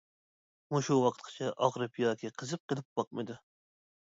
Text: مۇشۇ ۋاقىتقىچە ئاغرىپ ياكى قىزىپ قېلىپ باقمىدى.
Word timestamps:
مۇشۇ 0.75 0.97
ۋاقىتقىچە 1.01 1.49
ئاغرىپ 1.67 2.01
ياكى 2.05 2.33
قىزىپ 2.41 2.65
قېلىپ 2.73 2.89
باقمىدى. 3.03 3.39